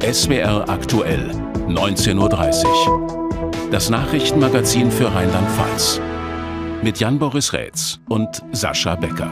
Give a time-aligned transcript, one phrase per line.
[0.00, 1.30] SWR aktuell,
[1.68, 3.68] 19.30 Uhr.
[3.70, 6.00] Das Nachrichtenmagazin für Rheinland-Pfalz.
[6.82, 9.30] Mit Jan-Boris Rätz und Sascha Becker.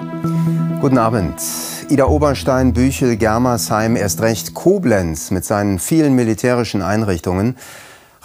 [0.83, 1.41] Guten Abend.
[1.89, 7.57] Ida Oberstein, Büchel, Germersheim, erst recht Koblenz mit seinen vielen militärischen Einrichtungen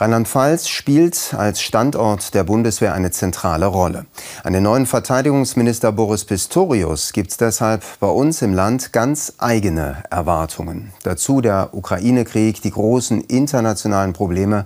[0.02, 4.08] Rheinland-Pfalz spielt als Standort der Bundeswehr eine zentrale Rolle.
[4.44, 10.04] An den neuen Verteidigungsminister Boris Pistorius gibt es deshalb bei uns im Land ganz eigene
[10.10, 10.92] Erwartungen.
[11.04, 14.66] Dazu der Ukraine-Krieg, die großen internationalen Probleme.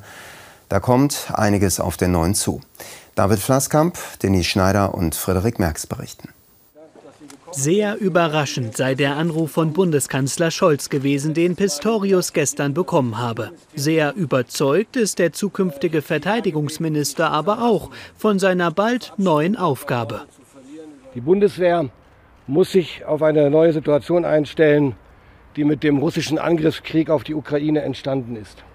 [0.69, 2.61] Da kommt einiges auf den neuen zu.
[3.15, 6.29] David Flasskamp, Denis Schneider und Frederik Merks berichten.
[7.57, 13.51] Sehr überraschend sei der Anruf von Bundeskanzler Scholz gewesen, den Pistorius gestern bekommen habe.
[13.73, 20.23] Sehr überzeugt ist der zukünftige Verteidigungsminister aber auch von seiner bald neuen Aufgabe.
[21.15, 21.89] Die Bundeswehr
[22.45, 24.95] muss sich auf eine neue Situation einstellen,
[25.55, 28.65] die mit dem russischen Angriffskrieg auf die Ukraine entstanden ist.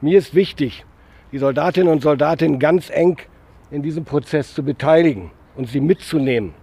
[0.00, 0.86] Mir ist wichtig,
[1.32, 3.18] die Soldatinnen und Soldaten ganz eng
[3.72, 6.54] in diesem Prozess zu beteiligen und sie mitzunehmen.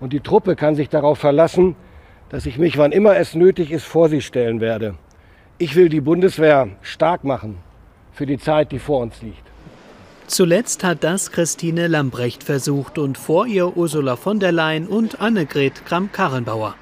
[0.00, 1.74] Und die Truppe kann sich darauf verlassen,
[2.28, 4.94] dass ich mich, wann immer es nötig ist, vor sie stellen werde.
[5.58, 7.58] Ich will die Bundeswehr stark machen
[8.12, 9.42] für die Zeit, die vor uns liegt.
[10.26, 15.86] Zuletzt hat das Christine Lambrecht versucht und vor ihr Ursula von der Leyen und Annegret
[15.86, 16.74] Kramp-Karrenbauer.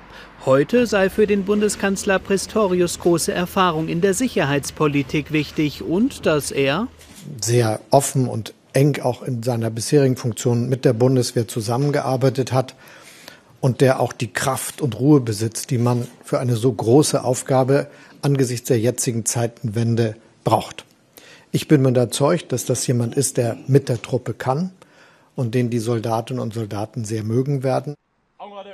[0.44, 6.88] Heute sei für den Bundeskanzler Pistorius große Erfahrung in der Sicherheitspolitik wichtig und dass er
[7.40, 12.74] sehr offen und eng auch in seiner bisherigen Funktion mit der Bundeswehr zusammengearbeitet hat
[13.60, 17.88] und der auch die Kraft und Ruhe besitzt, die man für eine so große Aufgabe
[18.22, 20.84] angesichts der jetzigen Zeitenwende braucht.
[21.52, 24.72] Ich bin mir überzeugt, dass das jemand ist, der mit der Truppe kann
[25.34, 27.94] und den die Soldatinnen und Soldaten sehr mögen werden.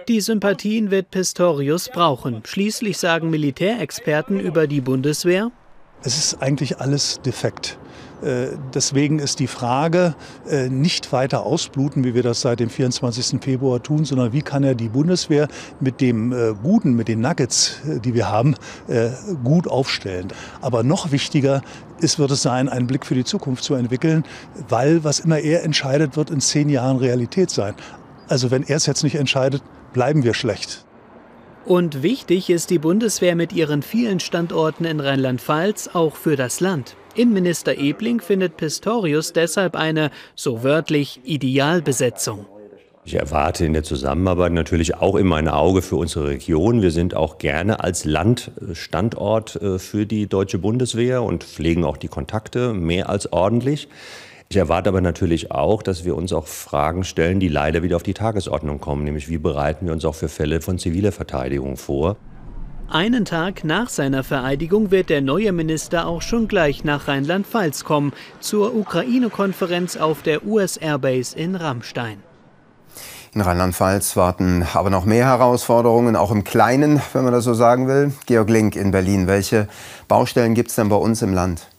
[0.09, 2.43] Die Sympathien wird Pistorius brauchen.
[2.45, 5.51] Schließlich sagen Militärexperten über die Bundeswehr,
[6.05, 7.79] es ist eigentlich alles defekt.
[8.23, 10.15] Äh, deswegen ist die Frage
[10.49, 13.43] äh, nicht weiter ausbluten, wie wir das seit dem 24.
[13.43, 15.49] Februar tun, sondern wie kann er die Bundeswehr
[15.81, 18.55] mit dem äh, Guten, mit den Nuggets, die wir haben,
[19.45, 20.29] gut aufstellen.
[20.61, 21.63] Aber noch wichtiger
[22.01, 24.25] ist, wird es sein, einen Blick für die Zukunft zu entwickeln,
[24.69, 27.75] weil was immer er entscheidet, wird in zehn Jahren Realität sein.
[28.29, 30.85] Also wenn er es jetzt nicht entscheidet, bleiben wir schlecht.
[31.65, 36.97] Und wichtig ist die Bundeswehr mit ihren vielen Standorten in Rheinland-Pfalz auch für das Land.
[37.15, 42.47] Innenminister Ebling findet Pistorius deshalb eine, so wörtlich, Idealbesetzung.
[43.05, 46.83] Ich erwarte in der Zusammenarbeit natürlich auch immer ein Auge für unsere Region.
[46.83, 51.97] Wir sind auch gerne als Land Standort äh, für die deutsche Bundeswehr und pflegen auch
[51.97, 53.89] die Kontakte mehr als ordentlich.
[54.49, 58.03] Ich erwarte aber natürlich auch, dass wir uns auch Fragen stellen, die leider wieder auf
[58.03, 62.17] die Tagesordnung kommen, nämlich wie bereiten wir uns auch für Fälle von ziviler Verteidigung vor.
[62.93, 68.13] Einen Tag nach seiner Vereidigung wird der neue Minister auch schon gleich nach Rheinland-Pfalz kommen,
[68.39, 72.23] zur Ukraine-Konferenz auf der US Airbase in Rammstein.
[73.33, 77.89] In Rheinland-Pfalz warten aber noch mehr Herausforderungen, auch im Kleinen, wenn man das so sagen
[77.89, 78.13] will.
[78.27, 79.27] Georg Link in Berlin.
[79.27, 79.69] Welche
[80.07, 81.72] Baustellen gibt es denn bei uns im Land?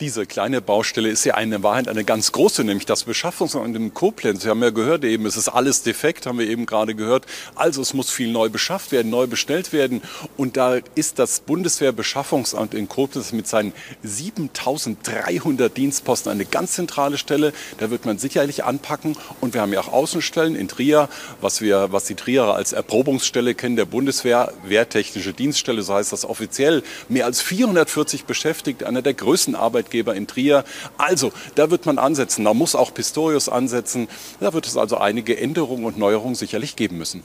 [0.00, 4.42] Diese kleine Baustelle ist ja eine Wahrheit eine ganz große, nämlich das Beschaffungsamt in Koblenz.
[4.42, 7.26] Sie haben ja gehört eben, es ist alles defekt, haben wir eben gerade gehört.
[7.56, 10.00] Also es muss viel neu beschafft werden, neu bestellt werden.
[10.36, 13.72] Und da ist das Bundeswehrbeschaffungsamt in Koblenz mit seinen
[14.04, 17.52] 7300 Dienstposten eine ganz zentrale Stelle.
[17.78, 19.16] Da wird man sicherlich anpacken.
[19.40, 21.08] Und wir haben ja auch Außenstellen in Trier,
[21.40, 26.24] was wir, was die Trierer als Erprobungsstelle kennen, der Bundeswehr, Wehrtechnische Dienststelle, so heißt das
[26.24, 26.84] offiziell.
[27.08, 30.64] Mehr als 440 Beschäftigte, einer der größten Arbeit Arbeitgeber in Trier.
[30.98, 32.44] Also, da wird man ansetzen.
[32.44, 34.08] Da muss auch Pistorius ansetzen.
[34.40, 37.22] Da wird es also einige Änderungen und Neuerungen sicherlich geben müssen.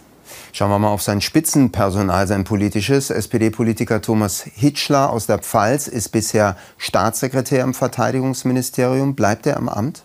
[0.54, 3.10] Schauen wir mal auf sein Spitzenpersonal, sein politisches.
[3.10, 9.16] SPD-Politiker Thomas Hitschler aus der Pfalz ist bisher Staatssekretär im Verteidigungsministerium.
[9.16, 10.04] Bleibt er im Amt?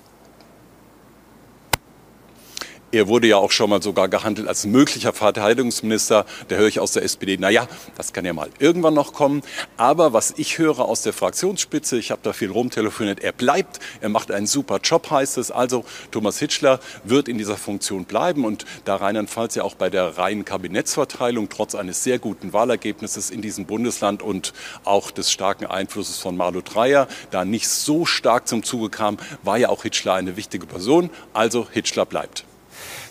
[2.91, 6.25] Er wurde ja auch schon mal sogar gehandelt als möglicher Verteidigungsminister.
[6.49, 7.69] Da höre ich aus der SPD, naja,
[7.99, 9.43] das kann ja mal irgendwann noch kommen.
[9.77, 14.09] Aber was ich höre aus der Fraktionsspitze, ich habe da viel rumtelefoniert, er bleibt, er
[14.09, 15.51] macht einen super Job, heißt es.
[15.51, 18.47] Also Thomas Hitschler wird in dieser Funktion bleiben.
[18.47, 23.43] Und da Rheinland-Pfalz ja auch bei der reinen Kabinettsverteilung trotz eines sehr guten Wahlergebnisses in
[23.43, 24.55] diesem Bundesland und
[24.85, 29.59] auch des starken Einflusses von Marlo Dreyer da nicht so stark zum Zuge kam, war
[29.59, 31.11] ja auch Hitschler eine wichtige Person.
[31.35, 32.48] Also Hitschler bleibt.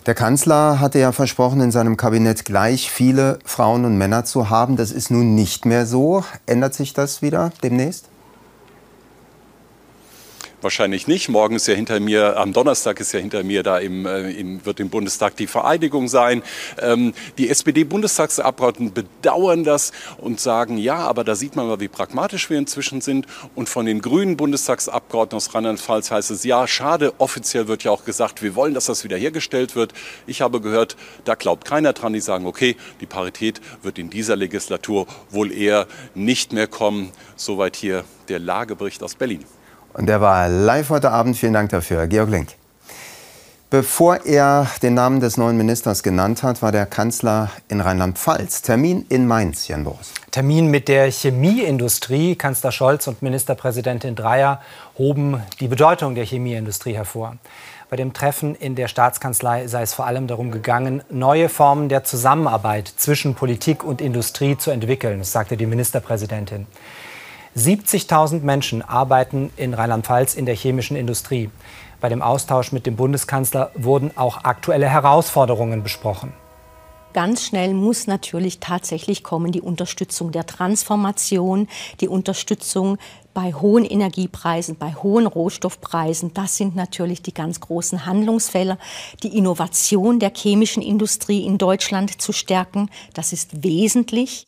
[0.05, 4.77] Der Kanzler hatte ja versprochen, in seinem Kabinett gleich viele Frauen und Männer zu haben.
[4.77, 6.23] Das ist nun nicht mehr so.
[6.45, 8.05] Ändert sich das wieder demnächst?
[10.67, 11.29] Wahrscheinlich nicht.
[11.29, 14.65] Morgen ist ja hinter mir, am Donnerstag ist ja hinter mir da im, äh, im
[14.65, 16.43] wird im Bundestag die Vereidigung sein.
[16.81, 22.49] Ähm, die SPD-Bundestagsabgeordneten bedauern das und sagen, ja, aber da sieht man mal, wie pragmatisch
[22.49, 23.27] wir inzwischen sind.
[23.55, 28.03] Und von den grünen Bundestagsabgeordneten aus Rheinland-Pfalz heißt es, ja, schade, offiziell wird ja auch
[28.03, 29.93] gesagt, wir wollen, dass das wiederhergestellt wird.
[30.25, 32.11] Ich habe gehört, da glaubt keiner dran.
[32.11, 37.13] Die sagen, okay, die Parität wird in dieser Legislatur wohl eher nicht mehr kommen.
[37.37, 39.45] Soweit hier der Lagebericht aus Berlin.
[39.97, 41.35] Und der war live heute Abend.
[41.35, 42.49] Vielen Dank dafür, Georg Link.
[43.71, 48.61] Bevor er den Namen des neuen Ministers genannt hat, war der Kanzler in Rheinland-Pfalz.
[48.61, 50.13] Termin in Mainz, Jan Boris.
[50.31, 52.35] Termin mit der Chemieindustrie.
[52.35, 54.61] Kanzler Scholz und Ministerpräsidentin Dreyer
[54.97, 57.35] hoben die Bedeutung der Chemieindustrie hervor.
[57.89, 62.03] Bei dem Treffen in der Staatskanzlei sei es vor allem darum gegangen, neue Formen der
[62.03, 66.67] Zusammenarbeit zwischen Politik und Industrie zu entwickeln, sagte die Ministerpräsidentin.
[67.55, 71.49] 70.000 Menschen arbeiten in Rheinland-Pfalz in der chemischen Industrie.
[71.99, 76.33] Bei dem Austausch mit dem Bundeskanzler wurden auch aktuelle Herausforderungen besprochen.
[77.13, 81.67] Ganz schnell muss natürlich tatsächlich kommen die Unterstützung der Transformation,
[81.99, 82.99] die Unterstützung
[83.33, 86.35] bei hohen Energiepreisen, bei hohen Rohstoffpreisen.
[86.35, 88.77] Das sind natürlich die ganz großen Handlungsfälle.
[89.23, 94.45] Die Innovation der chemischen Industrie in Deutschland zu stärken, das ist wesentlich.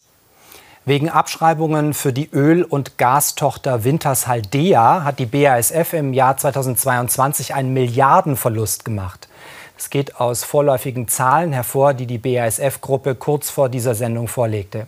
[0.90, 7.74] Wegen Abschreibungen für die Öl- und Gastochter Wintershaldea hat die BASF im Jahr 2022 einen
[7.74, 9.30] Milliardenverlust gemacht.
[9.78, 14.88] Es geht aus vorläufigen Zahlen hervor, die die BASF-Gruppe kurz vor dieser Sendung vorlegte.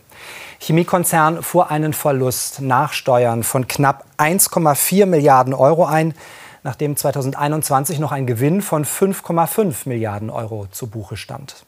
[0.59, 6.15] Chemiekonzern fuhr einen Verlust nach Steuern von knapp 1,4 Milliarden Euro ein,
[6.63, 11.63] nachdem 2021 noch ein Gewinn von 5,5 Milliarden Euro zu Buche stand.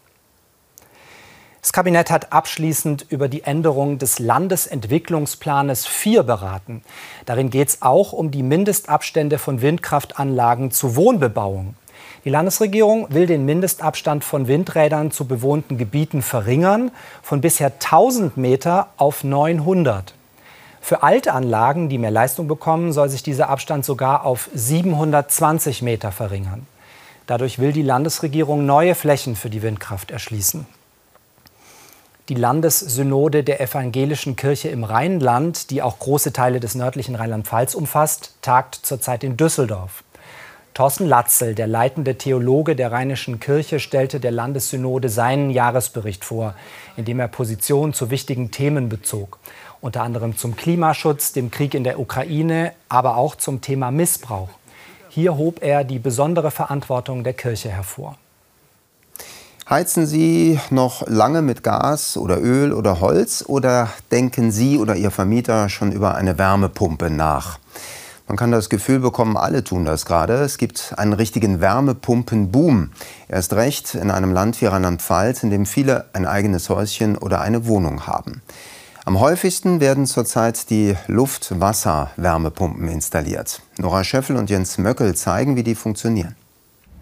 [1.64, 6.84] Das Kabinett hat abschließend über die Änderung des Landesentwicklungsplanes 4 beraten.
[7.26, 11.76] Darin geht es auch um die Mindestabstände von Windkraftanlagen zu Wohnbebauung.
[12.26, 18.90] Die Landesregierung will den Mindestabstand von Windrädern zu bewohnten Gebieten verringern, von bisher 1000 Meter
[18.98, 20.14] auf 900.
[20.82, 26.12] Für alte Anlagen, die mehr Leistung bekommen, soll sich dieser Abstand sogar auf 720 Meter
[26.12, 26.68] verringern.
[27.26, 30.66] Dadurch will die Landesregierung neue Flächen für die Windkraft erschließen.
[32.30, 38.36] Die Landessynode der Evangelischen Kirche im Rheinland, die auch große Teile des nördlichen Rheinland-Pfalz umfasst,
[38.42, 40.06] tagt zurzeit in Düsseldorf.
[40.74, 46.56] Thorsten Latzel, der leitende Theologe der Rheinischen Kirche, stellte der Landessynode seinen Jahresbericht vor,
[46.96, 49.38] in dem er Positionen zu wichtigen Themen bezog.
[49.82, 54.50] Unter anderem zum Klimaschutz, dem Krieg in der Ukraine, aber auch zum Thema Missbrauch.
[55.10, 58.18] Hier hob er die besondere Verantwortung der Kirche hervor.
[59.70, 65.10] Heizen Sie noch lange mit Gas oder Öl oder Holz oder denken Sie oder Ihr
[65.10, 67.60] Vermieter schon über eine Wärmepumpe nach?
[68.28, 70.34] Man kann das Gefühl bekommen, alle tun das gerade.
[70.36, 72.92] Es gibt einen richtigen Wärmepumpenboom.
[73.30, 77.66] Erst recht in einem Land wie Rheinland-Pfalz, in dem viele ein eigenes Häuschen oder eine
[77.66, 78.42] Wohnung haben.
[79.06, 83.62] Am häufigsten werden zurzeit die Luft-Wasser-Wärmepumpen installiert.
[83.78, 86.36] Nora Schöffel und Jens Möckel zeigen, wie die funktionieren.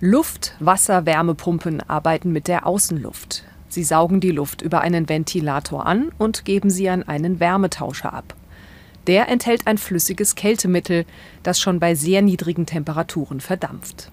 [0.03, 3.43] Luft-Wasser-Wärmepumpen arbeiten mit der Außenluft.
[3.69, 8.33] Sie saugen die Luft über einen Ventilator an und geben sie an einen Wärmetauscher ab.
[9.05, 11.05] Der enthält ein flüssiges Kältemittel,
[11.43, 14.11] das schon bei sehr niedrigen Temperaturen verdampft.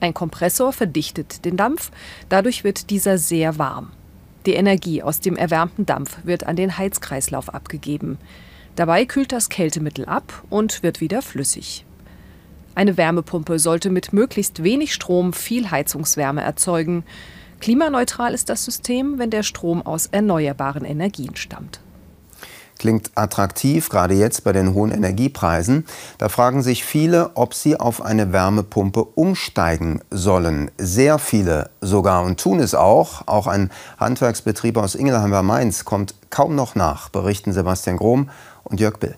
[0.00, 1.90] Ein Kompressor verdichtet den Dampf,
[2.30, 3.90] dadurch wird dieser sehr warm.
[4.46, 8.16] Die Energie aus dem erwärmten Dampf wird an den Heizkreislauf abgegeben.
[8.76, 11.84] Dabei kühlt das Kältemittel ab und wird wieder flüssig.
[12.74, 17.04] Eine Wärmepumpe sollte mit möglichst wenig Strom viel Heizungswärme erzeugen.
[17.60, 21.80] Klimaneutral ist das System, wenn der Strom aus erneuerbaren Energien stammt.
[22.78, 25.84] Klingt attraktiv, gerade jetzt bei den hohen Energiepreisen.
[26.18, 30.70] Da fragen sich viele, ob sie auf eine Wärmepumpe umsteigen sollen.
[30.78, 33.26] Sehr viele sogar und tun es auch.
[33.26, 38.30] Auch ein Handwerksbetrieb aus Ingelheim bei Mainz kommt kaum noch nach, berichten Sebastian Grom
[38.62, 39.16] und Jörg Bill.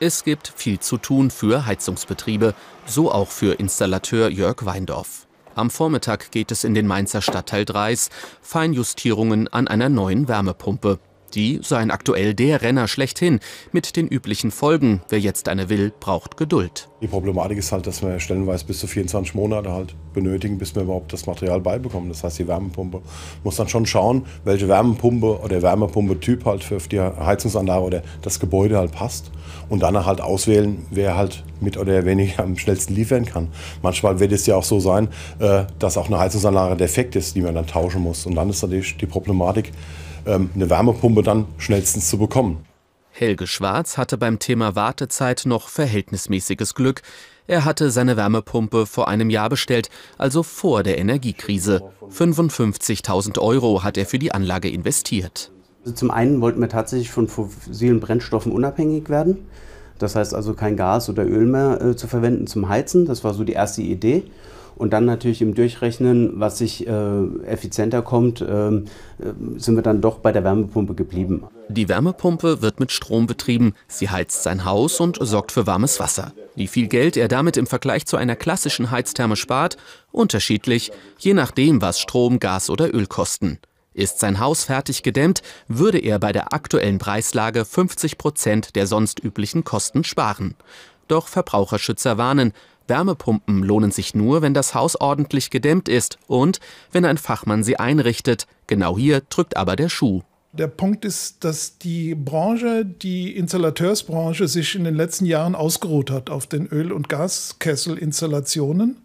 [0.00, 5.28] Es gibt viel zu tun für Heizungsbetriebe, so auch für Installateur Jörg Weindorf.
[5.54, 8.10] Am Vormittag geht es in den Mainzer Stadtteil Dreis,
[8.42, 10.98] Feinjustierungen an einer neuen Wärmepumpe.
[11.34, 13.40] Die seien aktuell der Renner schlechthin,
[13.72, 15.02] mit den üblichen Folgen.
[15.08, 16.88] Wer jetzt eine will, braucht Geduld.
[17.02, 20.82] Die Problematik ist halt, dass wir stellenweise bis zu 24 Monate halt benötigen, bis wir
[20.82, 22.08] überhaupt das Material beibekommen.
[22.08, 23.02] Das heißt, die Wärmepumpe
[23.42, 28.78] muss dann schon schauen, welche Wärmepumpe oder Wärmepumpe-Typ halt für die Heizungsanlage oder das Gebäude
[28.78, 29.32] halt passt.
[29.68, 33.48] Und danach halt auswählen, wer halt mit oder weniger am schnellsten liefern kann.
[33.82, 35.08] Manchmal wird es ja auch so sein,
[35.40, 38.24] äh, dass auch eine Heizungsanlage defekt ist, die man dann tauschen muss.
[38.24, 39.72] Und dann ist natürlich die Problematik,
[40.26, 42.64] ähm, eine Wärmepumpe dann schnellstens zu bekommen.
[43.10, 47.02] Helge Schwarz hatte beim Thema Wartezeit noch verhältnismäßiges Glück.
[47.46, 49.88] Er hatte seine Wärmepumpe vor einem Jahr bestellt,
[50.18, 51.82] also vor der Energiekrise.
[52.10, 55.52] 55.000 Euro hat er für die Anlage investiert.
[55.84, 59.46] Also zum einen wollten wir tatsächlich von fossilen Brennstoffen unabhängig werden.
[59.98, 63.04] Das heißt also kein Gas oder Öl mehr äh, zu verwenden zum Heizen.
[63.04, 64.24] Das war so die erste Idee.
[64.76, 66.90] Und dann natürlich im Durchrechnen, was sich äh,
[67.46, 68.82] effizienter kommt, äh,
[69.56, 71.44] sind wir dann doch bei der Wärmepumpe geblieben.
[71.68, 73.74] Die Wärmepumpe wird mit Strom betrieben.
[73.88, 76.32] Sie heizt sein Haus und sorgt für warmes Wasser.
[76.54, 79.76] Wie viel Geld er damit im Vergleich zu einer klassischen Heiztherme spart,
[80.12, 83.58] unterschiedlich, je nachdem, was Strom, Gas oder Öl kosten.
[83.94, 89.22] Ist sein Haus fertig gedämmt, würde er bei der aktuellen Preislage 50 Prozent der sonst
[89.22, 90.56] üblichen Kosten sparen.
[91.06, 92.52] Doch Verbraucherschützer warnen,
[92.86, 96.60] Wärmepumpen lohnen sich nur, wenn das Haus ordentlich gedämmt ist und
[96.92, 98.46] wenn ein Fachmann sie einrichtet.
[98.66, 100.22] Genau hier drückt aber der Schuh.
[100.52, 106.30] Der Punkt ist, dass die Branche, die Installateursbranche, sich in den letzten Jahren ausgeruht hat
[106.30, 108.98] auf den Öl- und Gaskesselinstallationen.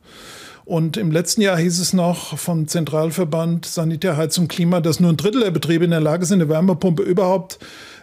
[0.65, 5.17] Und im letzten Jahr hieß es noch vom Zentralverband Sanitär, Heizung, Klima, dass nur ein
[5.17, 7.57] Drittel der Betriebe in der Lage sind, eine Wärmepumpe überhaupt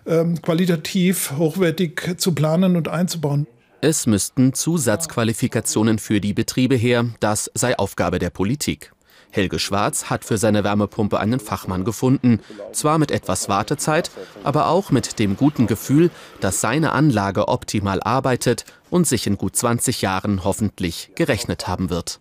[0.04, 3.46] ähm, qualitativ hochwertig zu planen und einzubauen.
[3.82, 8.92] Es müssten Zusatzqualifikationen für die Betriebe her, das sei Aufgabe der Politik.
[9.30, 12.40] Helge Schwarz hat für seine Wärmepumpe einen Fachmann gefunden,
[12.72, 14.10] zwar mit etwas Wartezeit,
[14.44, 19.56] aber auch mit dem guten Gefühl, dass seine Anlage optimal arbeitet und sich in gut
[19.56, 22.18] 20 Jahren hoffentlich gerechnet haben wird.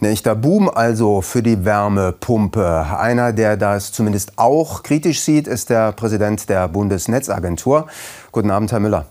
[0.00, 2.86] Ein echter Boom also für die Wärmepumpe.
[2.96, 7.86] Einer, der das zumindest auch kritisch sieht, ist der Präsident der Bundesnetzagentur.
[8.30, 9.06] Guten Abend, Herr Müller.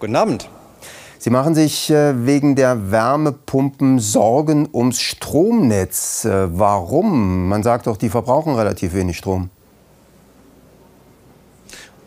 [0.00, 0.48] Guten Abend.
[1.18, 6.24] Sie machen sich äh, wegen der Wärmepumpen Sorgen ums Stromnetz.
[6.24, 7.50] Äh, warum?
[7.50, 9.50] Man sagt doch, die verbrauchen relativ wenig Strom.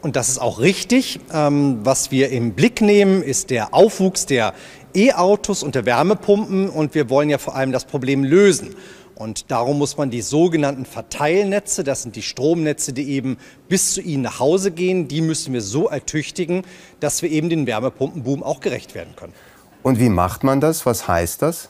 [0.02, 1.20] Und das ist auch richtig.
[1.32, 4.56] Ähm, was wir im Blick nehmen, ist der Aufwuchs der
[4.96, 6.70] E-Autos und der Wärmepumpen.
[6.70, 8.76] Und wir wollen ja vor allem das Problem lösen.
[9.16, 13.38] Und darum muss man die sogenannten Verteilnetze, das sind die Stromnetze, die eben
[13.70, 16.64] bis zu Ihnen nach Hause gehen, die müssen wir so ertüchtigen,
[17.00, 19.34] dass wir eben den Wärmepumpenboom auch gerecht werden können.
[19.84, 20.86] Und wie macht man das?
[20.86, 21.70] Was heißt das?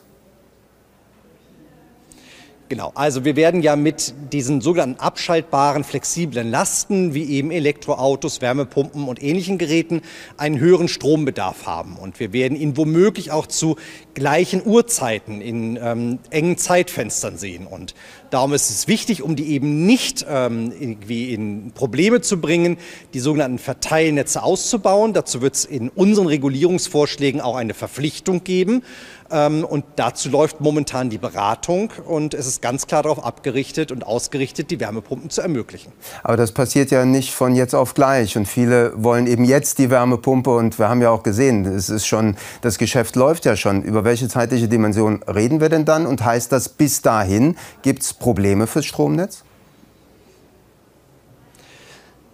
[2.73, 9.07] Genau, also wir werden ja mit diesen sogenannten abschaltbaren, flexiblen Lasten, wie eben Elektroautos, Wärmepumpen
[9.07, 10.01] und ähnlichen Geräten,
[10.37, 11.97] einen höheren Strombedarf haben.
[11.97, 13.75] Und wir werden ihn womöglich auch zu
[14.13, 17.67] gleichen Uhrzeiten in ähm, engen Zeitfenstern sehen.
[17.67, 17.95] Und
[18.29, 22.77] darum ist es wichtig, um die eben nicht ähm, irgendwie in Probleme zu bringen,
[23.13, 25.13] die sogenannten Verteilnetze auszubauen.
[25.13, 28.83] Dazu wird es in unseren Regulierungsvorschlägen auch eine Verpflichtung geben.
[29.33, 34.05] Ähm, und dazu läuft momentan die Beratung und es ist ganz klar darauf abgerichtet und
[34.05, 35.91] ausgerichtet, die Wärmepumpen zu ermöglichen.
[36.21, 39.89] Aber das passiert ja nicht von jetzt auf gleich und viele wollen eben jetzt die
[39.89, 43.81] Wärmepumpe und wir haben ja auch gesehen, es ist schon, das Geschäft läuft ja schon.
[43.81, 48.13] Über welche zeitliche Dimension reden wir denn dann und heißt das bis dahin gibt es
[48.13, 49.43] Probleme fürs Stromnetz?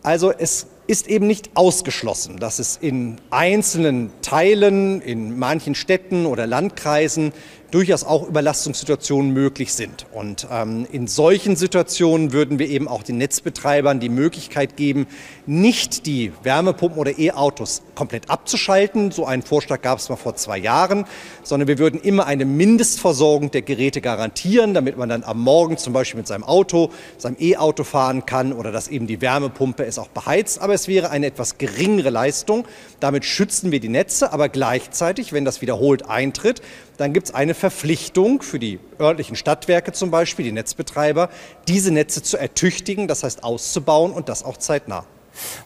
[0.01, 6.47] Also es ist eben nicht ausgeschlossen, dass es in einzelnen Teilen, in manchen Städten oder
[6.47, 7.31] Landkreisen
[7.69, 10.07] durchaus auch Überlastungssituationen möglich sind.
[10.11, 15.05] Und ähm, in solchen Situationen würden wir eben auch den Netzbetreibern die Möglichkeit geben,
[15.45, 19.11] nicht die Wärmepumpen oder E-Autos komplett abzuschalten.
[19.11, 21.05] So einen Vorschlag gab es mal vor zwei Jahren,
[21.49, 25.93] sondern wir würden immer eine Mindestversorgung der Geräte garantieren, damit man dann am Morgen zum
[25.93, 30.09] Beispiel mit seinem Auto, seinem E-Auto fahren kann oder dass eben die Wärmepumpe es auch
[30.09, 30.61] beheizt.
[30.61, 32.67] Aber es wäre eine etwas geringere Leistung.
[32.99, 36.61] Damit schützen wir die Netze, aber gleichzeitig, wenn das wiederholt eintritt,
[36.97, 41.29] dann gibt es eine Verpflichtung für die örtlichen Stadtwerke zum Beispiel, die Netzbetreiber,
[41.67, 45.07] diese Netze zu ertüchtigen, das heißt auszubauen und das auch zeitnah.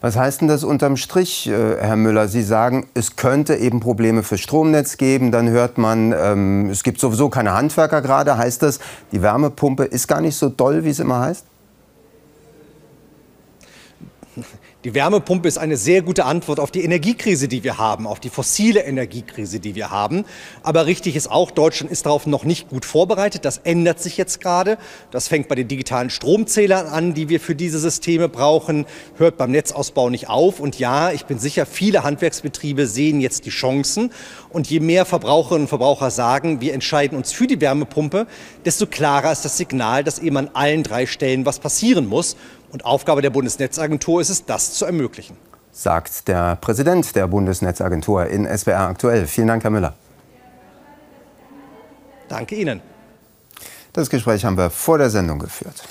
[0.01, 2.27] Was heißt denn das unterm Strich, äh, Herr Müller?
[2.27, 5.32] Sie sagen, es könnte eben Probleme fürs Stromnetz geben.
[5.32, 8.38] Dann hört man, ähm, es gibt sowieso keine Handwerker gerade.
[8.38, 8.80] Heißt das,
[9.12, 11.46] die Wärmepumpe ist gar nicht so doll, wie es immer heißt?
[14.84, 18.28] Die Wärmepumpe ist eine sehr gute Antwort auf die Energiekrise, die wir haben, auf die
[18.28, 20.25] fossile Energiekrise, die wir haben.
[20.62, 23.46] Aber richtig ist auch, Deutschland ist darauf noch nicht gut vorbereitet.
[23.46, 24.78] Das ändert sich jetzt gerade.
[25.10, 28.86] Das fängt bei den digitalen Stromzählern an, die wir für diese Systeme brauchen,
[29.16, 30.60] hört beim Netzausbau nicht auf.
[30.60, 34.12] Und ja, ich bin sicher, viele Handwerksbetriebe sehen jetzt die Chancen.
[34.50, 38.28] Und je mehr Verbraucherinnen und Verbraucher sagen, wir entscheiden uns für die Wärmepumpe,
[38.66, 42.36] desto klarer ist das Signal, dass eben an allen drei Stellen was passieren muss.
[42.74, 45.38] Und Aufgabe der Bundesnetzagentur ist es, das zu ermöglichen.
[45.72, 49.27] Sagt der Präsident der Bundesnetzagentur in SWR aktuell.
[49.27, 49.94] Vielen Dank, Herr Müller.
[52.27, 52.82] Danke Ihnen.
[53.94, 55.84] Das Gespräch haben wir vor der Sendung geführt.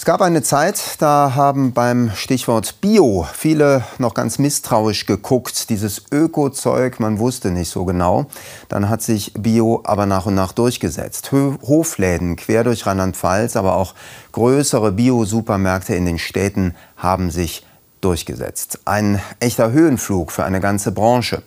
[0.00, 5.68] Es gab eine Zeit, da haben beim Stichwort Bio viele noch ganz misstrauisch geguckt.
[5.68, 8.24] Dieses Öko-Zeug, man wusste nicht so genau.
[8.70, 11.32] Dann hat sich Bio aber nach und nach durchgesetzt.
[11.32, 13.94] Hofläden quer durch Rheinland-Pfalz, aber auch
[14.32, 17.66] größere Bio-Supermärkte in den Städten haben sich
[18.00, 18.78] durchgesetzt.
[18.86, 21.42] Ein echter Höhenflug für eine ganze Branche.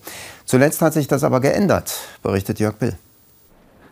[0.45, 1.91] Zuletzt hat sich das aber geändert,
[2.21, 2.95] berichtet Jörg Bill.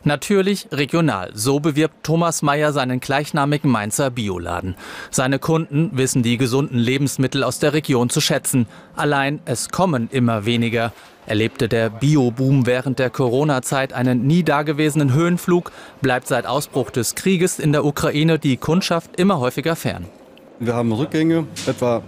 [0.03, 1.29] Natürlich regional.
[1.36, 4.75] So bewirbt Thomas Mayer seinen gleichnamigen Mainzer Bioladen.
[5.12, 8.65] Seine Kunden wissen die gesunden Lebensmittel aus der Region zu schätzen.
[8.96, 10.91] Allein es kommen immer weniger.
[11.27, 17.60] Erlebte der Bio-Boom während der Corona-Zeit einen nie dagewesenen Höhenflug, bleibt seit Ausbruch des Krieges
[17.60, 20.08] in der Ukraine die Kundschaft immer häufiger fern.
[20.60, 22.01] Wir haben Rückgänge, etwa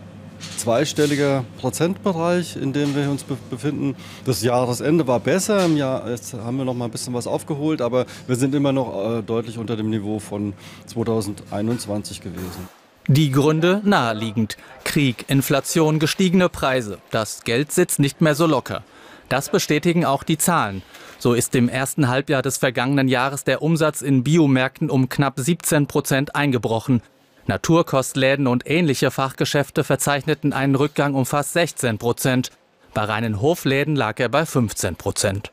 [0.58, 3.96] zweistelliger Prozentbereich, in dem wir uns befinden.
[4.26, 5.66] Das Jahresende war besser.
[5.66, 8.72] Im Jahr jetzt haben wir noch mal ein bisschen was aufgeholt, aber wir sind immer
[8.72, 10.54] noch äh, deutlich unter dem Niveau von
[10.88, 12.68] 2021 gewesen.
[13.08, 14.56] Die Gründe naheliegend.
[14.86, 17.00] Krieg, Inflation, gestiegene Preise.
[17.12, 18.84] Das Geld sitzt nicht mehr so locker.
[19.28, 20.84] Das bestätigen auch die Zahlen.
[21.20, 25.88] So ist im ersten Halbjahr des vergangenen Jahres der Umsatz in Biomärkten um knapp 17
[25.88, 27.02] Prozent eingebrochen.
[27.48, 32.52] Naturkostläden und ähnliche Fachgeschäfte verzeichneten einen Rückgang um fast 16 Prozent.
[32.94, 35.52] Bei reinen Hofläden lag er bei 15 Prozent.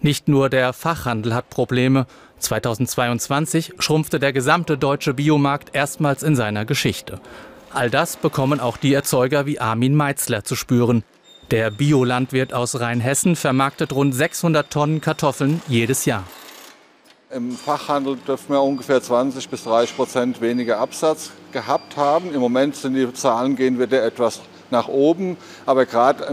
[0.00, 2.06] Nicht nur der Fachhandel hat Probleme.
[2.40, 7.20] 2022 schrumpfte der gesamte deutsche Biomarkt erstmals in seiner Geschichte.
[7.72, 11.04] All das bekommen auch die Erzeuger wie Armin Meitzler zu spüren.
[11.50, 16.24] Der Biolandwirt aus Rheinhessen vermarktet rund 600 Tonnen Kartoffeln jedes Jahr.
[17.34, 22.32] Im Fachhandel dürfen wir ungefähr 20 bis 30 Prozent weniger Absatz gehabt haben.
[22.32, 25.36] Im Moment sind die Zahlen gehen wieder etwas nach oben,
[25.66, 26.32] aber gerade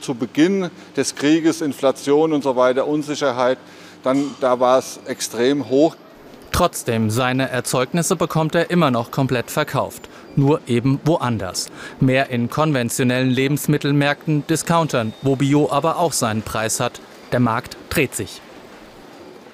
[0.00, 3.56] zu Beginn des Krieges, Inflation und so weiter, Unsicherheit,
[4.02, 5.96] dann da war es extrem hoch.
[6.52, 10.10] Trotzdem, seine Erzeugnisse bekommt er immer noch komplett verkauft.
[10.36, 11.70] Nur eben woanders.
[12.00, 17.00] Mehr in konventionellen Lebensmittelmärkten, Discountern, wo Bio aber auch seinen Preis hat.
[17.32, 18.42] Der Markt dreht sich.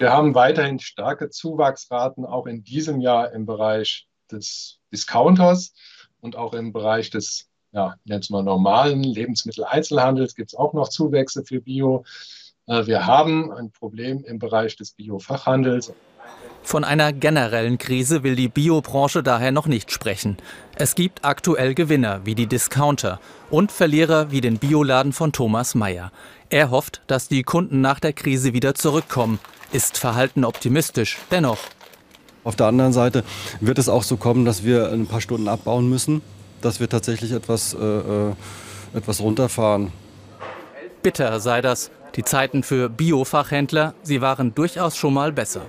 [0.00, 5.74] Wir haben weiterhin starke Zuwachsraten auch in diesem Jahr im Bereich des Discounters
[6.22, 11.44] und auch im Bereich des ja, jetzt mal normalen Lebensmitteleinzelhandels gibt es auch noch Zuwächse
[11.44, 12.04] für Bio.
[12.66, 15.92] Äh, wir haben ein Problem im Bereich des Biofachhandels.
[16.62, 20.38] Von einer generellen Krise will die Biobranche daher noch nicht sprechen.
[20.76, 23.20] Es gibt aktuell Gewinner wie die Discounter
[23.50, 26.10] und Verlierer wie den Bioladen von Thomas Mayer.
[26.52, 29.38] Er hofft, dass die Kunden nach der Krise wieder zurückkommen,
[29.70, 31.16] ist Verhalten optimistisch.
[31.30, 31.58] Dennoch.
[32.42, 33.22] Auf der anderen Seite
[33.60, 36.22] wird es auch so kommen, dass wir ein paar Stunden abbauen müssen,
[36.60, 38.34] dass wir tatsächlich etwas, äh, äh
[38.92, 39.92] etwas runterfahren.
[41.04, 41.92] Bitter sei das.
[42.16, 45.62] Die Zeiten für Biofachhändler, sie waren durchaus schon mal besser.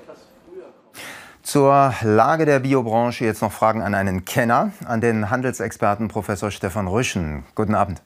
[1.43, 6.87] Zur Lage der Biobranche jetzt noch Fragen an einen Kenner, an den Handelsexperten Professor Stefan
[6.87, 7.43] Rüschen.
[7.53, 8.01] Guten Abend.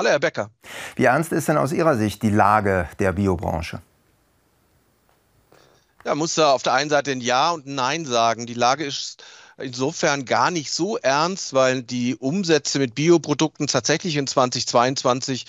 [0.00, 0.50] Hallo, Herr Becker.
[0.94, 3.82] Wie ernst ist denn aus Ihrer Sicht die Lage der Biobranche?
[6.04, 8.46] Da muss er auf der einen Seite ein Ja und ein Nein sagen.
[8.46, 9.24] Die Lage ist
[9.56, 15.46] insofern gar nicht so ernst, weil die Umsätze mit Bioprodukten tatsächlich in 2022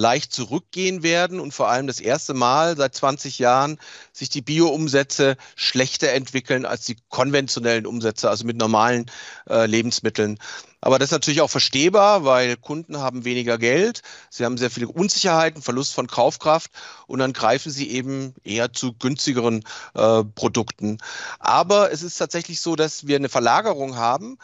[0.00, 3.78] leicht zurückgehen werden und vor allem das erste Mal seit 20 Jahren
[4.12, 9.10] sich die Bio-Umsätze schlechter entwickeln als die konventionellen Umsätze, also mit normalen
[9.48, 10.38] äh, Lebensmitteln.
[10.80, 14.88] Aber das ist natürlich auch verstehbar, weil Kunden haben weniger Geld, sie haben sehr viele
[14.88, 16.70] Unsicherheiten, Verlust von Kaufkraft
[17.06, 19.62] und dann greifen sie eben eher zu günstigeren
[19.94, 20.96] äh, Produkten.
[21.38, 24.38] Aber es ist tatsächlich so, dass wir eine Verlagerung haben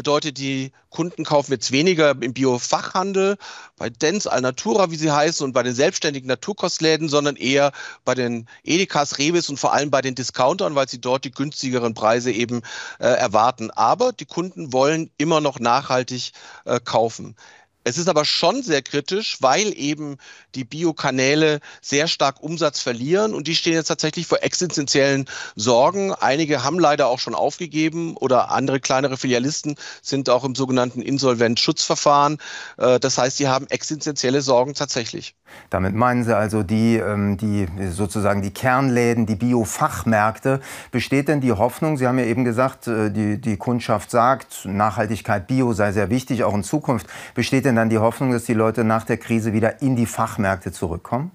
[0.00, 3.36] bedeutet, die Kunden kaufen jetzt weniger im Biofachhandel,
[3.76, 7.72] bei Dens, Alnatura, wie sie heißen, und bei den selbstständigen Naturkostläden, sondern eher
[8.06, 11.92] bei den Edekas, Rebis und vor allem bei den Discountern, weil sie dort die günstigeren
[11.92, 12.62] Preise eben
[12.98, 13.70] äh, erwarten.
[13.72, 16.32] Aber die Kunden wollen immer noch nachhaltig
[16.64, 17.36] äh, kaufen.
[17.82, 20.18] Es ist aber schon sehr kritisch, weil eben
[20.54, 25.24] die Biokanäle sehr stark Umsatz verlieren und die stehen jetzt tatsächlich vor existenziellen
[25.56, 26.12] Sorgen.
[26.12, 32.38] Einige haben leider auch schon aufgegeben oder andere kleinere Filialisten sind auch im sogenannten Insolvenzschutzverfahren.
[32.76, 35.34] Äh, das heißt, sie haben existenzielle Sorgen tatsächlich.
[35.70, 40.60] Damit meinen Sie also die, ähm, die sozusagen die Kernläden, die Biofachmärkte.
[40.90, 41.96] Besteht denn die Hoffnung?
[41.96, 46.44] Sie haben ja eben gesagt, äh, die, die Kundschaft sagt, Nachhaltigkeit, Bio sei sehr wichtig,
[46.44, 47.06] auch in Zukunft.
[47.34, 50.72] Besteht denn dann die Hoffnung, dass die Leute nach der Krise wieder in die Fachmärkte
[50.72, 51.32] zurückkommen?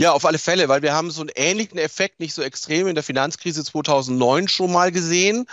[0.00, 2.94] Ja, auf alle Fälle, weil wir haben so einen ähnlichen Effekt, nicht so extrem in
[2.94, 5.44] der Finanzkrise 2009 schon mal gesehen,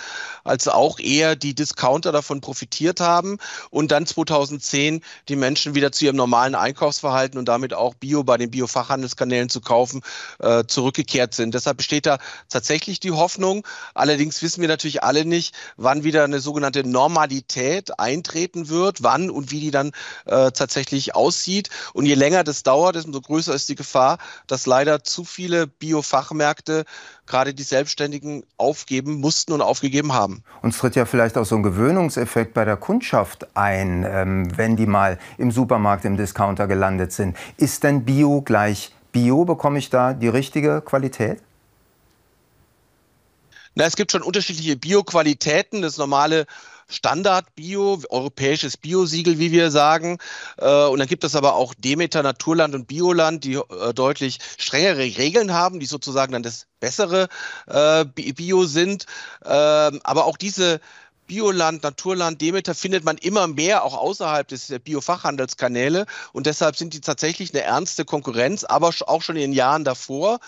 [0.46, 3.40] als auch eher die Discounter davon profitiert haben
[3.72, 8.38] und dann 2010 die Menschen wieder zu ihrem normalen Einkaufsverhalten und damit auch Bio bei
[8.38, 10.02] den Biofachhandelskanälen zu kaufen,
[10.40, 11.54] äh, zurückgekehrt sind.
[11.54, 13.68] Deshalb besteht da tatsächlich die Hoffnung.
[13.96, 19.52] Allerdings wissen wir natürlich alle nicht, wann wieder eine sogenannte Normalität eintreten wird, wann und
[19.52, 19.92] wie die dann
[20.24, 21.70] äh, tatsächlich aussieht.
[21.92, 26.86] Und je länger das dauert, desto größer ist die Gefahr, dass leider zu viele Biofachmärkte
[27.26, 30.44] gerade die Selbstständigen aufgeben mussten und aufgegeben haben.
[30.62, 34.86] Uns tritt ja vielleicht auch so ein Gewöhnungseffekt bei der Kundschaft ein, ähm, wenn die
[34.86, 37.36] mal im Supermarkt, im Discounter gelandet sind.
[37.58, 39.46] Ist denn Bio gleich Bio?
[39.46, 41.42] Bekomme ich da die richtige Qualität?
[43.78, 45.84] Na, es gibt schon unterschiedliche Bioqualitäten.
[45.84, 46.48] Das normale
[46.88, 50.18] Standard-Bio, europäisches Biosiegel, wie wir sagen.
[50.58, 55.00] Äh, und dann gibt es aber auch Demeter, Naturland und Bioland, die äh, deutlich strengere
[55.00, 57.28] Regeln haben, die sozusagen dann das bessere
[57.68, 59.06] äh, Bio sind.
[59.46, 60.80] Ähm, aber auch diese
[61.28, 67.02] Bioland, Naturland, Demeter findet man immer mehr auch außerhalb des Biofachhandelskanäle und deshalb sind die
[67.02, 70.40] tatsächlich eine ernste Konkurrenz, aber auch schon in den Jahren davor.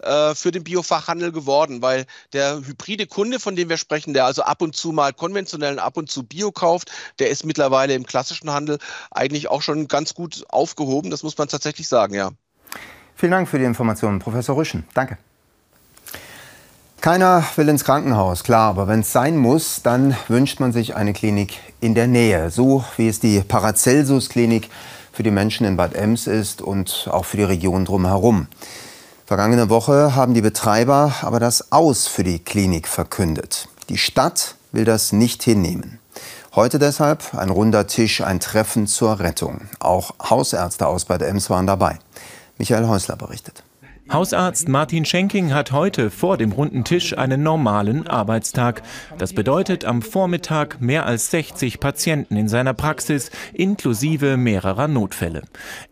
[0.00, 4.42] Äh, für den Biofachhandel geworden, weil der hybride Kunde, von dem wir sprechen, der also
[4.42, 8.06] ab und zu mal konventionell und ab und zu Bio kauft, der ist mittlerweile im
[8.06, 8.78] klassischen Handel
[9.10, 11.10] eigentlich auch schon ganz gut aufgehoben.
[11.10, 12.30] Das muss man tatsächlich sagen, ja.
[13.16, 14.86] Vielen Dank für die Informationen, Professor Rüschen.
[14.94, 15.18] Danke.
[17.00, 21.12] Keiner will ins Krankenhaus, klar, aber wenn es sein muss, dann wünscht man sich eine
[21.12, 24.68] Klinik in der Nähe, so wie es die Paracelsus-Klinik
[25.12, 28.46] für die Menschen in Bad Ems ist und auch für die Region drumherum.
[29.28, 33.68] Vergangene Woche haben die Betreiber aber das Aus für die Klinik verkündet.
[33.90, 35.98] Die Stadt will das nicht hinnehmen.
[36.54, 39.68] Heute deshalb ein runder Tisch, ein Treffen zur Rettung.
[39.80, 41.98] Auch Hausärzte aus Bad Ems waren dabei.
[42.56, 43.62] Michael Häusler berichtet.
[44.10, 48.82] Hausarzt Martin Schenking hat heute vor dem runden Tisch einen normalen Arbeitstag.
[49.18, 55.42] Das bedeutet am Vormittag mehr als 60 Patienten in seiner Praxis, inklusive mehrerer Notfälle.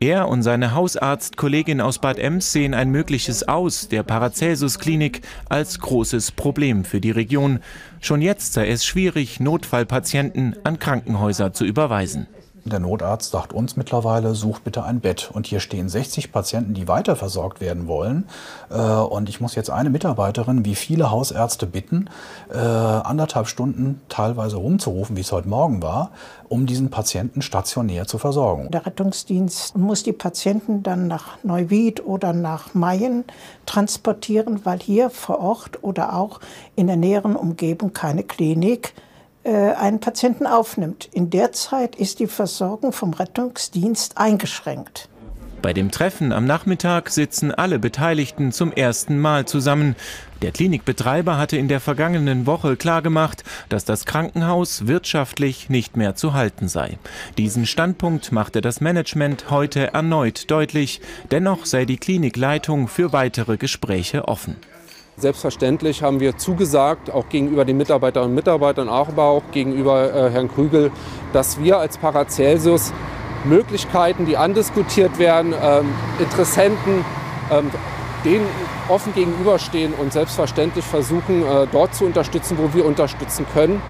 [0.00, 6.32] Er und seine Hausarztkollegin aus Bad Ems sehen ein mögliches Aus der Paracelsus-Klinik als großes
[6.32, 7.60] Problem für die Region.
[8.00, 12.28] Schon jetzt sei es schwierig, Notfallpatienten an Krankenhäuser zu überweisen.
[12.66, 15.30] Der Notarzt sagt uns mittlerweile, sucht bitte ein Bett.
[15.32, 18.24] Und hier stehen 60 Patienten, die weiter versorgt werden wollen.
[18.70, 22.10] Äh, und ich muss jetzt eine Mitarbeiterin, wie viele Hausärzte bitten,
[22.52, 26.10] äh, anderthalb Stunden teilweise rumzurufen, wie es heute Morgen war,
[26.48, 28.68] um diesen Patienten stationär zu versorgen.
[28.72, 33.24] Der Rettungsdienst muss die Patienten dann nach Neuwied oder nach Mayen
[33.64, 36.40] transportieren, weil hier vor Ort oder auch
[36.74, 38.92] in der näheren Umgebung keine Klinik
[39.46, 41.08] einen Patienten aufnimmt.
[41.12, 45.08] In der Zeit ist die Versorgung vom Rettungsdienst eingeschränkt.
[45.66, 49.96] Bei dem Treffen am Nachmittag sitzen alle Beteiligten zum ersten Mal zusammen.
[50.42, 56.34] Der Klinikbetreiber hatte in der vergangenen Woche klargemacht, dass das Krankenhaus wirtschaftlich nicht mehr zu
[56.34, 56.98] halten sei.
[57.36, 61.00] Diesen Standpunkt machte das Management heute erneut deutlich.
[61.30, 64.56] Dennoch sei die Klinikleitung für weitere Gespräche offen.
[65.18, 70.52] Selbstverständlich haben wir zugesagt, auch gegenüber den Mitarbeiterinnen und Mitarbeitern, aber auch gegenüber äh, Herrn
[70.52, 70.90] Krügel,
[71.32, 72.92] dass wir als Paracelsus
[73.46, 75.86] Möglichkeiten, die andiskutiert werden, ähm,
[76.18, 77.02] Interessenten,
[77.50, 77.70] ähm,
[78.26, 78.46] denen
[78.88, 83.80] offen gegenüberstehen und selbstverständlich versuchen, äh, dort zu unterstützen, wo wir unterstützen können.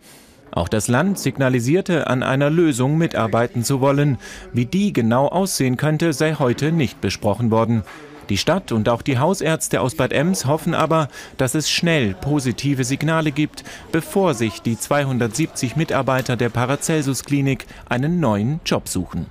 [0.52, 4.16] Auch das Land signalisierte, an einer Lösung mitarbeiten zu wollen.
[4.52, 7.82] Wie die genau aussehen könnte, sei heute nicht besprochen worden.
[8.28, 12.84] Die Stadt und auch die Hausärzte aus Bad Ems hoffen aber, dass es schnell positive
[12.84, 13.62] Signale gibt,
[13.92, 19.26] bevor sich die 270 Mitarbeiter der Paracelsus-Klinik einen neuen Job suchen.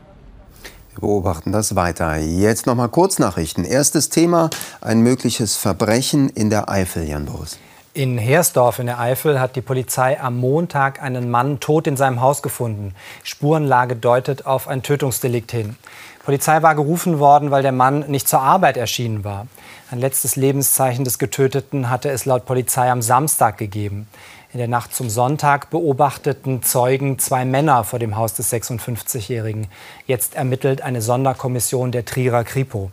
[0.93, 2.15] Wir beobachten das weiter.
[2.17, 3.65] Jetzt noch mal Kurznachrichten.
[3.65, 7.59] Erstes Thema: ein mögliches Verbrechen in der Eifel, Jan Boris.
[7.93, 12.19] In Heersdorf in der Eifel hat die Polizei am Montag einen Mann tot in seinem
[12.19, 12.93] Haus gefunden.
[13.23, 15.77] Spurenlage deutet auf ein Tötungsdelikt hin.
[16.25, 19.45] Polizei war gerufen worden, weil der Mann nicht zur Arbeit erschienen war.
[19.91, 24.07] Ein letztes Lebenszeichen des Getöteten hatte es laut Polizei am Samstag gegeben.
[24.51, 29.67] In der Nacht zum Sonntag beobachteten Zeugen zwei Männer vor dem Haus des 56-Jährigen.
[30.07, 32.89] Jetzt ermittelt eine Sonderkommission der Trierer Kripo.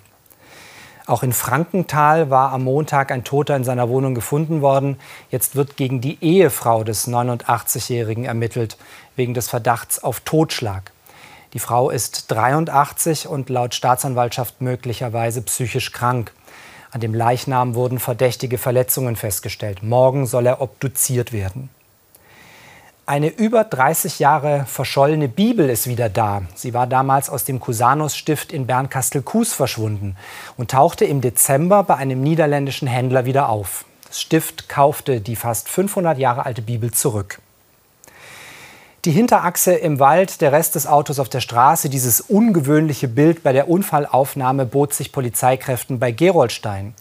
[1.06, 4.98] Auch in Frankenthal war am Montag ein Toter in seiner Wohnung gefunden worden.
[5.30, 8.76] Jetzt wird gegen die Ehefrau des 89-Jährigen ermittelt,
[9.16, 10.91] wegen des Verdachts auf Totschlag.
[11.52, 16.32] Die Frau ist 83 und laut Staatsanwaltschaft möglicherweise psychisch krank.
[16.90, 19.82] An dem Leichnam wurden verdächtige Verletzungen festgestellt.
[19.82, 21.68] Morgen soll er obduziert werden.
[23.04, 26.42] Eine über 30 Jahre verschollene Bibel ist wieder da.
[26.54, 30.16] Sie war damals aus dem Cusanus-Stift in Bernkastel-Kues verschwunden
[30.56, 33.84] und tauchte im Dezember bei einem niederländischen Händler wieder auf.
[34.06, 37.41] Das Stift kaufte die fast 500 Jahre alte Bibel zurück.
[39.04, 43.52] Die Hinterachse im Wald, der Rest des Autos auf der Straße, dieses ungewöhnliche Bild bei
[43.52, 46.94] der Unfallaufnahme bot sich Polizeikräften bei Geroldstein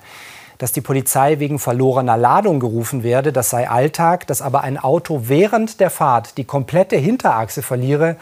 [0.62, 3.34] dass die Polizei wegen verlorener Ladung gerufen werde.
[3.34, 8.16] Das sei Alltag, dass aber ein Auto während der Fahrt die komplette Hinterachse verliere.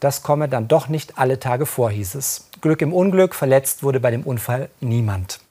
[0.00, 2.48] Das komme dann doch nicht alle Tage vor, hieß es.
[2.60, 5.43] Glück im Unglück, verletzt wurde bei dem Unfall niemand.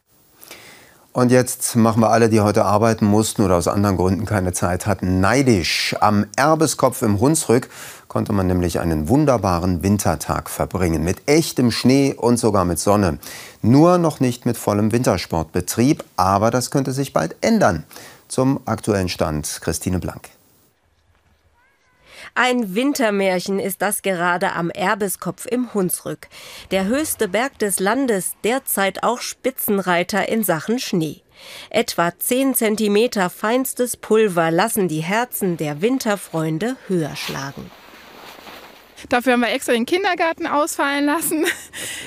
[1.14, 4.88] Und jetzt machen wir alle, die heute arbeiten mussten oder aus anderen Gründen keine Zeit
[4.88, 5.96] hatten, neidisch.
[6.00, 7.70] Am Erbeskopf im Hunsrück
[8.08, 11.04] konnte man nämlich einen wunderbaren Wintertag verbringen.
[11.04, 13.20] Mit echtem Schnee und sogar mit Sonne.
[13.62, 17.84] Nur noch nicht mit vollem Wintersportbetrieb, aber das könnte sich bald ändern.
[18.28, 20.30] Zum aktuellen Stand Christine Blank.
[22.36, 26.28] Ein Wintermärchen ist das gerade am Erbeskopf im Hunsrück.
[26.72, 31.22] Der höchste Berg des Landes, derzeit auch Spitzenreiter in Sachen Schnee.
[31.70, 37.70] Etwa 10 Zentimeter feinstes Pulver lassen die Herzen der Winterfreunde höher schlagen.
[39.10, 41.46] Dafür haben wir extra den Kindergarten ausfallen lassen.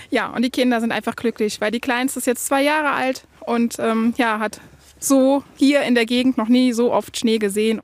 [0.08, 3.24] Ja, und die Kinder sind einfach glücklich, weil die Kleinste ist jetzt zwei Jahre alt
[3.40, 4.60] und ähm, ja, hat
[5.00, 7.82] so hier in der Gegend noch nie so oft Schnee gesehen.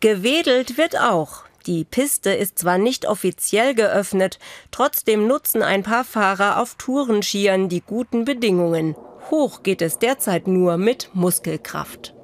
[0.00, 1.44] Gewedelt wird auch.
[1.66, 4.38] Die Piste ist zwar nicht offiziell geöffnet,
[4.70, 8.96] trotzdem nutzen ein paar Fahrer auf Tourenskiern die guten Bedingungen.
[9.30, 12.14] Hoch geht es derzeit nur mit Muskelkraft.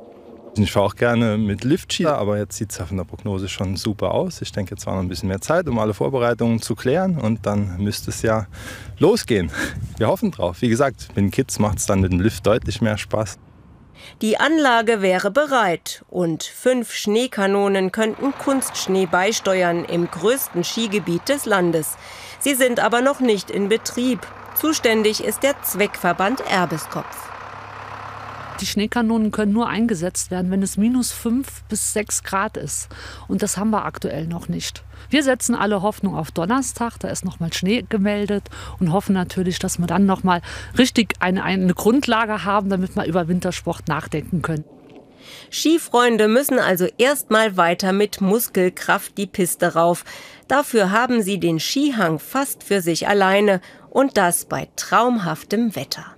[0.56, 4.12] Ich fahre auch gerne mit Liftski, aber jetzt sieht es von der Prognose schon super
[4.12, 4.40] aus.
[4.40, 7.44] Ich denke, jetzt war noch ein bisschen mehr Zeit, um alle Vorbereitungen zu klären und
[7.44, 8.46] dann müsste es ja
[8.98, 9.50] losgehen.
[9.98, 10.62] Wir hoffen drauf.
[10.62, 13.38] Wie gesagt, mit den Kids macht es dann mit dem Lift deutlich mehr Spaß.
[14.22, 21.96] Die Anlage wäre bereit und fünf Schneekanonen könnten Kunstschnee beisteuern im größten Skigebiet des Landes.
[22.38, 24.26] Sie sind aber noch nicht in Betrieb.
[24.54, 27.35] Zuständig ist der Zweckverband Erbeskopf.
[28.60, 32.88] Die Schneekanonen können nur eingesetzt werden, wenn es minus fünf bis sechs Grad ist.
[33.28, 34.82] Und das haben wir aktuell noch nicht.
[35.10, 38.48] Wir setzen alle Hoffnung auf Donnerstag, da ist nochmal Schnee gemeldet
[38.80, 40.40] und hoffen natürlich, dass wir dann nochmal
[40.78, 44.64] richtig eine, eine Grundlage haben, damit wir über Wintersport nachdenken können.
[45.50, 50.04] Skifreunde müssen also erstmal weiter mit Muskelkraft die Piste rauf.
[50.48, 56.15] Dafür haben sie den Skihang fast für sich alleine und das bei traumhaftem Wetter.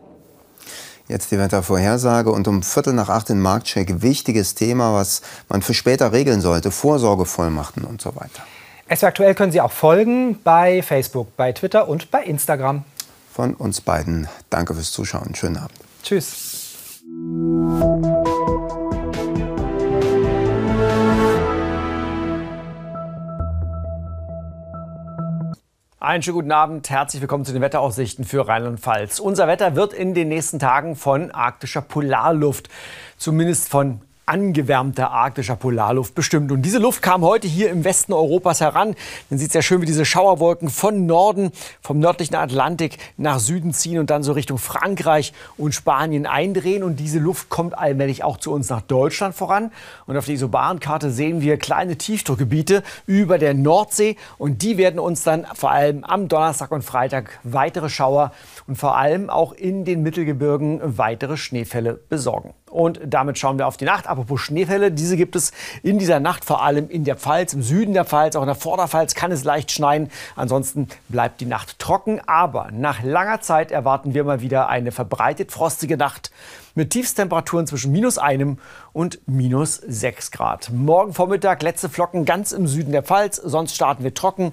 [1.08, 4.02] Jetzt die Wettervorhersage und um Viertel nach acht den Marktcheck.
[4.02, 6.70] Wichtiges Thema, was man für später regeln sollte.
[6.70, 8.42] Vorsorgevollmachten und so weiter.
[8.88, 12.84] Es aktuell können Sie auch folgen bei Facebook, bei Twitter und bei Instagram.
[13.32, 15.34] Von uns beiden danke fürs Zuschauen.
[15.34, 15.78] Schönen Abend.
[16.02, 17.02] Tschüss.
[26.00, 29.18] Einen schönen guten Abend, herzlich willkommen zu den Wetteraussichten für Rheinland-Pfalz.
[29.18, 32.68] Unser Wetter wird in den nächsten Tagen von arktischer Polarluft,
[33.16, 36.52] zumindest von angewärmter arktischer Polarluft bestimmt.
[36.52, 38.94] Und diese Luft kam heute hier im Westen Europas heran.
[39.30, 43.98] Man sieht sehr schön, wie diese Schauerwolken von Norden, vom nördlichen Atlantik nach Süden ziehen
[43.98, 46.82] und dann so Richtung Frankreich und Spanien eindrehen.
[46.82, 49.72] Und diese Luft kommt allmählich auch zu uns nach Deutschland voran.
[50.06, 54.16] Und auf der Isobarenkarte sehen wir kleine Tiefdruckgebiete über der Nordsee.
[54.36, 58.32] Und die werden uns dann vor allem am Donnerstag und Freitag weitere Schauer
[58.66, 62.52] und vor allem auch in den Mittelgebirgen weitere Schneefälle besorgen.
[62.70, 64.06] Und damit schauen wir auf die Nacht.
[64.18, 65.52] Apropos Schneefälle, diese gibt es
[65.84, 68.56] in dieser Nacht vor allem in der Pfalz, im Süden der Pfalz, auch in der
[68.56, 70.10] Vorderpfalz kann es leicht schneien.
[70.34, 72.20] Ansonsten bleibt die Nacht trocken.
[72.26, 76.32] Aber nach langer Zeit erwarten wir mal wieder eine verbreitet frostige Nacht
[76.74, 78.58] mit Tiefstemperaturen zwischen minus einem
[78.92, 80.70] und minus sechs Grad.
[80.72, 84.52] Morgen Vormittag letzte Flocken ganz im Süden der Pfalz, sonst starten wir trocken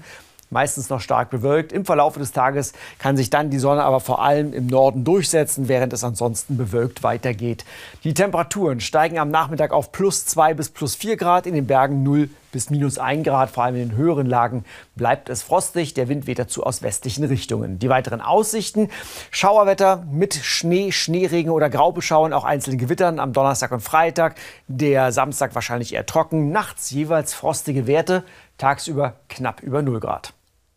[0.49, 1.71] meistens noch stark bewölkt.
[1.71, 5.67] Im Verlauf des Tages kann sich dann die Sonne aber vor allem im Norden durchsetzen,
[5.67, 7.65] während es ansonsten bewölkt weitergeht.
[8.03, 12.03] Die Temperaturen steigen am Nachmittag auf plus 2 bis plus 4 Grad, in den Bergen
[12.03, 13.49] 0 bis minus 1 Grad.
[13.49, 14.63] Vor allem in den höheren Lagen
[14.95, 15.93] bleibt es frostig.
[15.93, 17.79] Der Wind weht dazu aus westlichen Richtungen.
[17.79, 18.89] Die weiteren Aussichten:
[19.29, 24.35] Schauerwetter mit Schnee, Schneeregen oder Graubeschauern, auch einzelnen Gewittern am Donnerstag und Freitag.
[24.69, 26.53] Der Samstag wahrscheinlich eher trocken.
[26.53, 28.23] Nachts jeweils frostige Werte,
[28.57, 30.33] tagsüber knapp über 0 Grad.